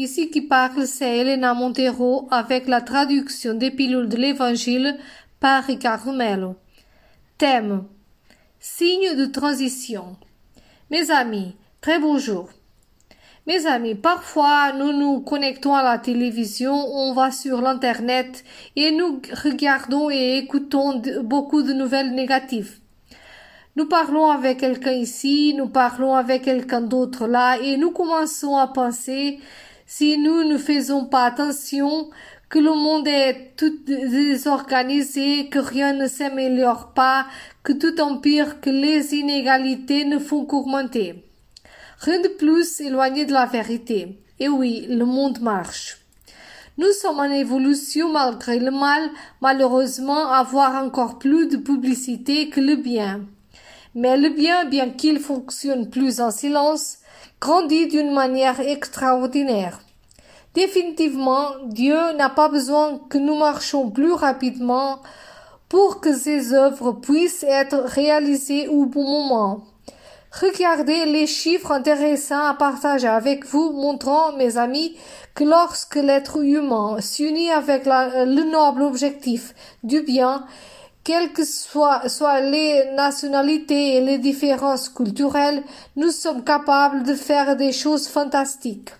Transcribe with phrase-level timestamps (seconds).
[0.00, 4.96] Ici qui parle, c'est Elena Montero avec la traduction des pilules de l'Évangile
[5.40, 6.56] par Ricardo Melo.
[7.36, 7.84] Thème
[8.58, 10.16] Signe de transition.
[10.90, 12.48] Mes amis, très bonjour.
[13.46, 18.42] Mes amis, parfois nous nous connectons à la télévision, on va sur l'internet
[18.76, 22.78] et nous regardons et écoutons beaucoup de nouvelles négatives.
[23.76, 28.66] Nous parlons avec quelqu'un ici, nous parlons avec quelqu'un d'autre là et nous commençons à
[28.66, 29.40] penser
[29.92, 32.10] si nous ne faisons pas attention,
[32.48, 37.26] que le monde est tout désorganisé, que rien ne s'améliore pas,
[37.64, 41.24] que tout empire, que les inégalités ne font qu'augmenter.
[41.98, 44.20] Rien de plus éloigné de la vérité.
[44.38, 45.98] Et oui, le monde marche.
[46.78, 52.76] Nous sommes en évolution malgré le mal, malheureusement avoir encore plus de publicité que le
[52.76, 53.22] bien.
[53.94, 56.98] Mais le bien, bien qu'il fonctionne plus en silence,
[57.40, 59.80] grandit d'une manière extraordinaire.
[60.54, 65.00] Définitivement, Dieu n'a pas besoin que nous marchions plus rapidement
[65.68, 69.64] pour que ses œuvres puissent être réalisées au bon moment.
[70.32, 74.96] Regardez les chiffres intéressants à partager avec vous montrant, mes amis,
[75.34, 80.44] que lorsque l'être humain s'unit avec le noble objectif du bien,
[81.04, 85.62] quelles que soient, les nationalités et les différences culturelles,
[85.96, 88.90] nous sommes capables de faire des choses fantastiques.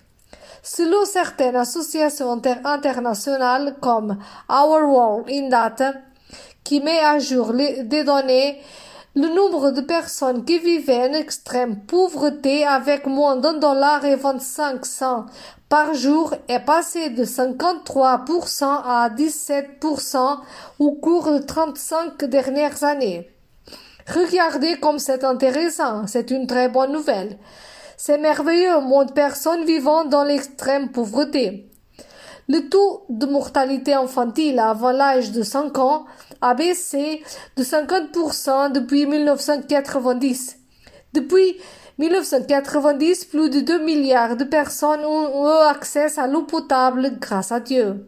[0.63, 4.17] Selon certaines associations internationales comme
[4.49, 5.93] Our World in Data,
[6.63, 8.61] qui met à jour des données,
[9.13, 14.85] le nombre de personnes qui vivaient en extrême pauvreté avec moins d'un dollar et 25
[14.85, 15.25] cents
[15.67, 20.37] par jour est passé de 53% à 17%
[20.79, 23.29] au cours de 35 dernières années.
[24.07, 27.37] Regardez comme c'est intéressant, c'est une très bonne nouvelle.
[27.97, 31.70] C'est merveilleux, moins de personnes vivant dans l'extrême pauvreté.
[32.51, 36.05] Le taux de mortalité infantile avant l'âge de 5 ans
[36.41, 37.23] a baissé
[37.55, 40.57] de 50% depuis 1990.
[41.13, 41.55] Depuis
[41.97, 47.61] 1990, plus de 2 milliards de personnes ont eu accès à l'eau potable grâce à
[47.61, 48.05] Dieu.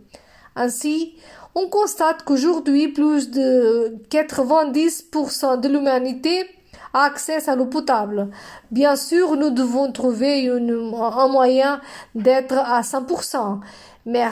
[0.58, 1.16] Ainsi,
[1.56, 6.50] on constate qu'aujourd'hui, plus de 90% de l'humanité
[6.94, 8.30] accès à l'eau potable.
[8.72, 11.82] Bien sûr, nous devons trouver un moyen
[12.16, 13.60] d'être à 100%.
[14.06, 14.26] Mais,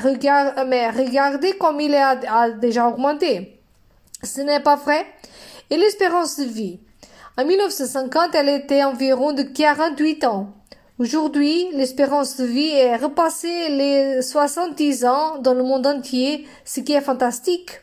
[0.68, 3.60] mais regardez comme il a déjà augmenté.
[4.24, 5.06] Ce n'est pas vrai.
[5.70, 6.80] Et l'espérance de vie.
[7.38, 10.54] En 1950, elle était environ de 48 ans.
[11.00, 16.94] Aujourd'hui, l'espérance de vie est repassée les 70 ans dans le monde entier, ce qui
[16.94, 17.80] est fantastique.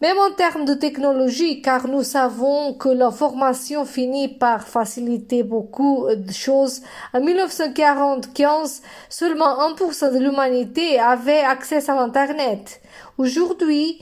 [0.00, 6.32] Même en termes de technologie, car nous savons que l'information finit par faciliter beaucoup de
[6.32, 6.82] choses.
[7.12, 12.80] En 1945, seulement 1% de l'humanité avait accès à l'Internet.
[13.18, 14.00] Aujourd'hui,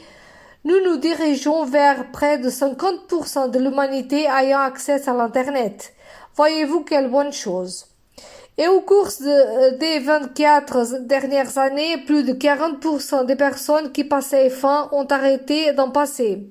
[0.65, 5.95] nous nous dirigeons vers près de 50% de l'humanité ayant accès à l'Internet.
[6.35, 7.87] Voyez-vous quelle bonne chose?
[8.59, 14.49] Et au cours de, des 24 dernières années, plus de 40% des personnes qui passaient
[14.49, 16.49] faim ont arrêté d'en passer.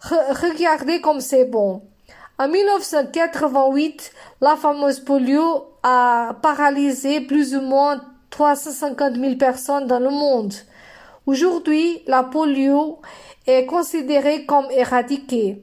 [0.00, 1.82] regardez comme c'est bon.
[2.38, 10.08] En 1988, la fameuse polio a paralysé plus ou moins 350 000 personnes dans le
[10.08, 10.54] monde.
[11.26, 13.00] Aujourd'hui, la polio
[13.46, 15.62] est considérée comme éradiquée.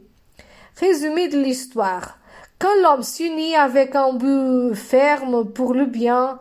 [0.79, 2.18] Résumé de l'histoire.
[2.59, 6.39] Quand l'homme s'unit avec un but ferme pour le bien,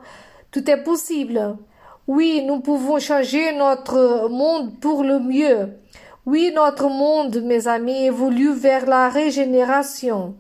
[0.51, 1.57] tout est possible.
[2.09, 5.79] Oui, nous pouvons changer notre monde pour le mieux.
[6.27, 10.35] Oui, notre monde, mes amis, évolue vers la régénération.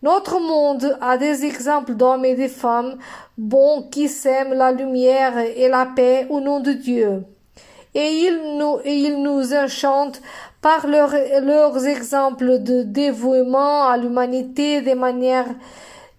[0.00, 2.96] Notre monde a des exemples d'hommes et de femmes
[3.36, 7.24] bons qui sèment la lumière et la paix au nom de Dieu
[7.96, 10.20] et ils nous, ils nous enchantent
[10.60, 15.48] par leurs exemples de dévouement à l'humanité des manières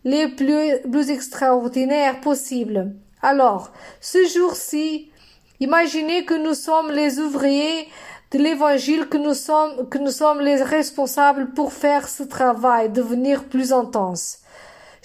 [0.04, 2.96] les plus, plus extraordinaires possibles.
[3.22, 3.72] Alors,
[4.02, 5.12] ce jour-ci,
[5.60, 7.88] imaginez que nous sommes les ouvriers
[8.32, 13.44] de l'évangile, que nous sommes, que nous sommes les responsables pour faire ce travail devenir
[13.44, 14.40] plus intense.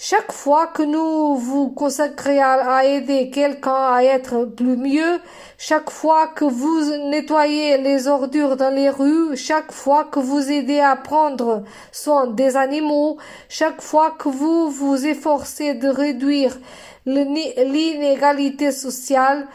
[0.05, 5.21] Chaque fois que nous vous consacrez à, aider quelqu'un à être plus mieux,
[5.57, 10.81] chaque fois que vous nettoyez les ordures dans les rues, chaque fois que vous aidez
[10.81, 11.63] à prendre
[11.93, 13.17] soin des animaux,
[13.47, 16.57] chaque fois que vous vous efforcez de réduire
[17.05, 19.47] l'inégalité sociale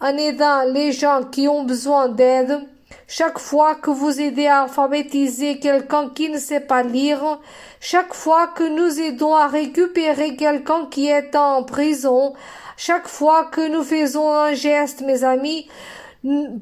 [0.00, 2.60] en aidant les gens qui ont besoin d'aide,
[3.08, 7.40] chaque fois que vous aidez à alphabétiser quelqu'un qui ne sait pas lire,
[7.80, 12.34] chaque fois que nous aidons à récupérer quelqu'un qui est en prison,
[12.76, 15.68] chaque fois que nous faisons un geste, mes amis,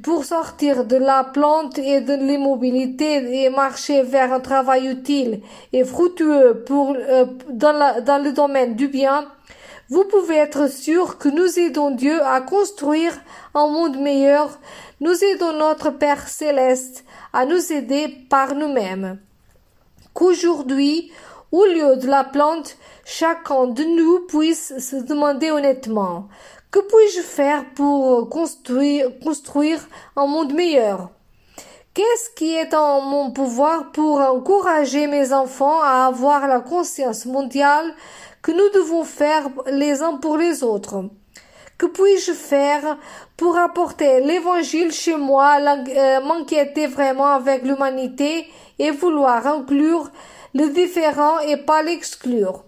[0.03, 5.41] pour sortir de la plante et de l'immobilité et marcher vers un travail utile
[5.73, 9.27] et fructueux pour, euh, dans, dans le domaine du bien,
[9.95, 13.13] vous pouvez être sûr que nous aidons Dieu à construire
[13.55, 14.59] un monde meilleur.
[15.01, 19.21] Nous aidons notre Père céleste à nous aider par nous-mêmes.
[20.13, 21.13] Qu'aujourd'hui,
[21.53, 26.27] au lieu de la plante, chacun de nous puisse se demander honnêtement
[26.73, 29.79] que puis-je faire pour construire, construire
[30.17, 31.11] un monde meilleur?
[31.95, 37.95] Qu'est-ce qui est en mon pouvoir pour encourager mes enfants à avoir la conscience mondiale
[38.45, 40.97] que nous devons faire les uns pour les autres
[41.79, 42.99] Que puis-je faire
[43.39, 48.47] pour apporter l'évangile chez moi, euh, m'inquiéter vraiment avec l'humanité
[48.79, 50.11] et vouloir inclure
[50.53, 52.65] le différent et pas l'exclure?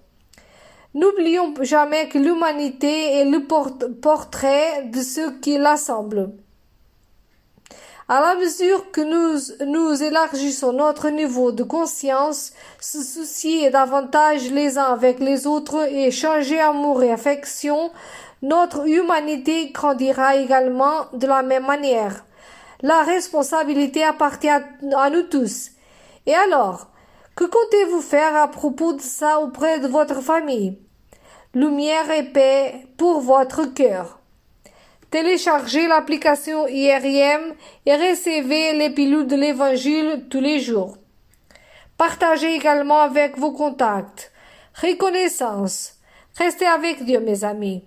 [0.94, 3.40] N'oublions jamais que l'humanité est le
[4.00, 6.32] portrait de ce qui l'assemble.
[8.08, 14.78] À la mesure que nous, nous élargissons notre niveau de conscience, se soucier davantage les
[14.78, 17.90] uns avec les autres et changer amour et affection,
[18.42, 22.24] notre humanité grandira également de la même manière.
[22.82, 25.70] La responsabilité appartient à nous tous.
[26.26, 26.88] Et alors,
[27.34, 30.78] que comptez-vous faire à propos de ça auprès de votre famille?
[31.56, 34.15] lumière et paix pour votre cœur.
[35.10, 37.54] Téléchargez l'application IRIM
[37.86, 40.96] et recevez les pilules de l'Évangile tous les jours.
[41.96, 44.32] Partagez également avec vos contacts.
[44.74, 45.94] Reconnaissance.
[46.36, 47.84] Restez avec Dieu, mes amis.